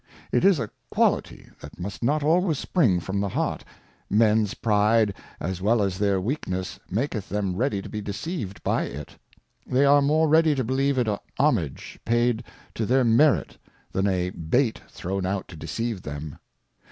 [0.31, 3.63] It is a Quality that must not always spring from the Heart;
[4.09, 9.15] Mens Pride, as well as their Weakness, maketh them ready to be deceived by it:
[9.67, 12.43] They are more ready to believe it a Homage paid
[12.73, 13.59] to their Merit,
[13.91, 16.39] than a Bait thrown out to deceive them.